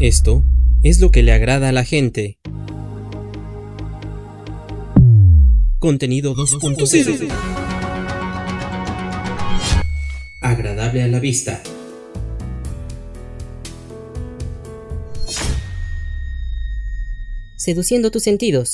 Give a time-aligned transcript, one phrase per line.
[0.00, 0.44] Esto
[0.84, 2.38] es lo que le agrada a la gente.
[5.80, 7.28] Contenido 2.0.
[10.40, 11.60] Agradable a la vista.
[17.56, 18.70] Seduciendo tus sentidos.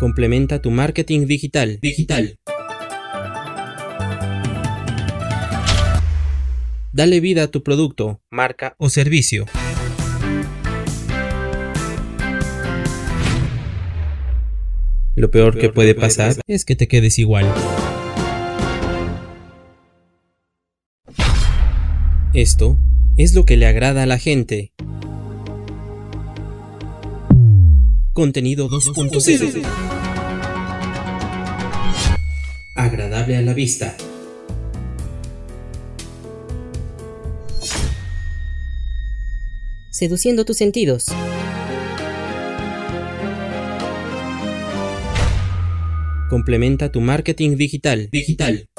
[0.00, 1.78] Complementa tu marketing digital.
[1.80, 2.34] Digital.
[6.94, 9.46] Dale vida a tu producto, marca o servicio.
[15.16, 17.50] Lo peor que puede pasar es que te quedes igual.
[22.34, 22.76] Esto
[23.16, 24.74] es lo que le agrada a la gente.
[28.12, 29.62] Contenido 2.0.
[32.76, 33.96] Agradable a la vista.
[39.92, 41.04] Seduciendo tus sentidos.
[46.30, 48.08] Complementa tu marketing digital.
[48.10, 48.70] Digital.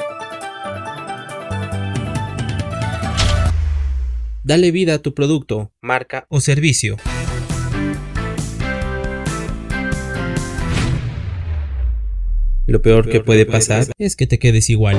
[4.44, 6.98] Dale vida a tu producto, marca o servicio.
[12.66, 14.98] Lo peor que puede pasar es que te quedes igual.